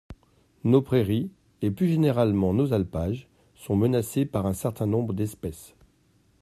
Nos 0.63 0.81
prairies 0.81 1.29
et 1.61 1.69
plus 1.69 1.87
généralement 1.87 2.55
nos 2.55 2.73
alpages 2.73 3.27
sont 3.53 3.75
menacés 3.75 4.25
par 4.25 4.47
un 4.47 4.53
certain 4.53 4.87
nombre 4.87 5.13
d’espèces. 5.13 5.75